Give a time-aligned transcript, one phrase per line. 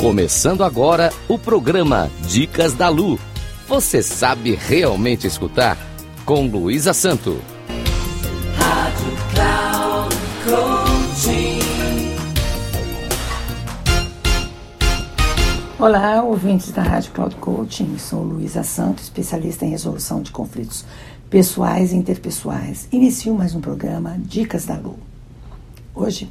[0.00, 3.18] Começando agora o programa Dicas da Lu.
[3.66, 5.76] Você sabe realmente escutar?
[6.24, 7.42] Com Luísa Santo.
[8.56, 10.16] Rádio Cloud.
[15.80, 17.98] Olá, ouvintes da Rádio Cloud Coaching.
[17.98, 20.84] Sou Luísa Santo, especialista em resolução de conflitos
[21.28, 22.86] pessoais e interpessoais.
[22.92, 24.96] Inicio mais um programa Dicas da Lu.
[25.92, 26.30] Hoje,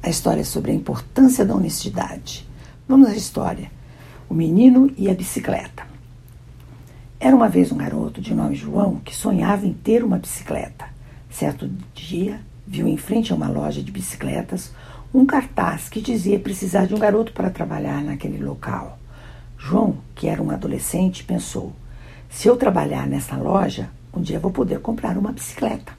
[0.00, 2.48] a história é sobre a importância da honestidade.
[2.90, 3.70] Vamos à história.
[4.28, 5.86] O menino e a bicicleta.
[7.20, 10.86] Era uma vez um garoto de nome João que sonhava em ter uma bicicleta.
[11.30, 14.72] Certo dia, viu em frente a uma loja de bicicletas
[15.14, 18.98] um cartaz que dizia precisar de um garoto para trabalhar naquele local.
[19.56, 21.72] João, que era um adolescente, pensou:
[22.28, 25.92] se eu trabalhar nessa loja, um dia vou poder comprar uma bicicleta.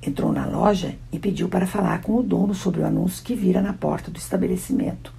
[0.00, 3.60] Entrou na loja e pediu para falar com o dono sobre o anúncio que vira
[3.60, 5.15] na porta do estabelecimento.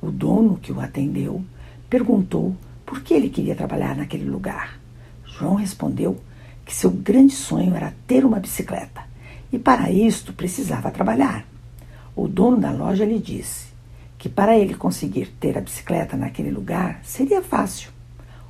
[0.00, 1.44] O dono, que o atendeu,
[1.88, 4.78] perguntou por que ele queria trabalhar naquele lugar.
[5.24, 6.18] João respondeu
[6.64, 9.04] que seu grande sonho era ter uma bicicleta
[9.52, 11.46] e para isto precisava trabalhar.
[12.14, 13.66] O dono da loja lhe disse
[14.18, 17.90] que para ele conseguir ter a bicicleta naquele lugar seria fácil,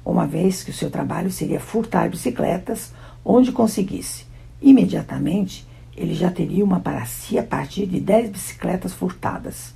[0.05, 2.92] uma vez que o seu trabalho seria furtar bicicletas
[3.24, 4.24] onde conseguisse.
[4.62, 9.75] Imediatamente ele já teria uma para si a partir de dez bicicletas furtadas.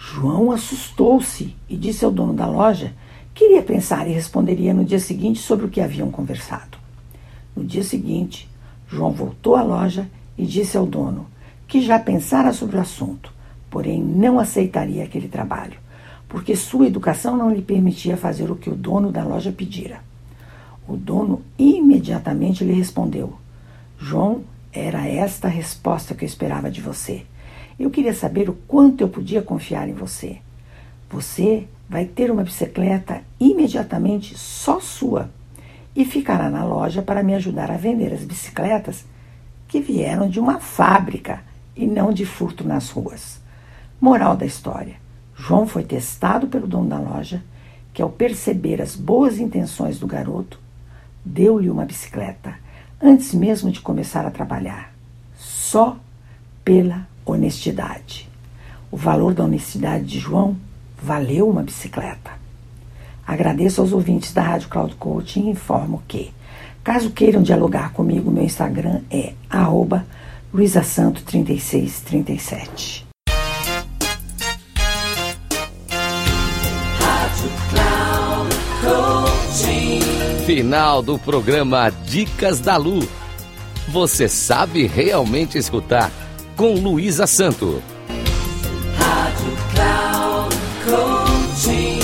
[0.00, 2.94] João assustou-se e disse ao dono da loja
[3.34, 6.78] que iria pensar e responderia no dia seguinte sobre o que haviam conversado.
[7.54, 8.48] No dia seguinte,
[8.88, 11.26] João voltou à loja e disse ao dono
[11.66, 13.32] que já pensara sobre o assunto,
[13.68, 15.78] porém não aceitaria aquele trabalho,
[16.28, 20.00] porque sua educação não lhe permitia fazer o que o dono da loja pedira.
[20.86, 23.34] O dono imediatamente lhe respondeu:
[23.98, 27.26] João, era esta a resposta que eu esperava de você.
[27.78, 30.38] Eu queria saber o quanto eu podia confiar em você.
[31.10, 35.30] Você vai ter uma bicicleta imediatamente só sua
[35.96, 39.04] e ficará na loja para me ajudar a vender as bicicletas
[39.66, 41.42] que vieram de uma fábrica
[41.76, 43.40] e não de furto nas ruas.
[44.00, 44.96] Moral da história:
[45.34, 47.42] João foi testado pelo dono da loja,
[47.92, 50.60] que ao perceber as boas intenções do garoto,
[51.24, 52.54] deu-lhe uma bicicleta
[53.00, 54.92] antes mesmo de começar a trabalhar,
[55.36, 55.96] só
[56.64, 58.28] pela honestidade.
[58.90, 60.56] O valor da honestidade de João
[61.02, 62.32] valeu uma bicicleta.
[63.26, 66.32] Agradeço aos ouvintes da Rádio Cloud Coaching e informo que,
[66.82, 70.06] caso queiram dialogar comigo, meu Instagram é arroba
[70.54, 73.04] luisasanto3637.
[76.98, 80.00] Rádio Cloud Coaching.
[80.46, 83.06] Final do programa Dicas da Lu.
[83.88, 86.10] Você sabe realmente escutar?
[86.58, 87.80] Com Luísa Santo.
[88.96, 90.56] Rádio Cloud
[91.64, 92.00] Coaching.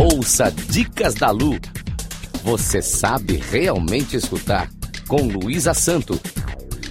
[0.00, 1.58] Ouça Dicas da Lu.
[2.42, 4.70] Você sabe realmente escutar?
[5.06, 6.18] Com Luísa Santo.